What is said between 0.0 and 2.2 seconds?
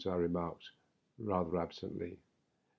"I remarked, rather absently.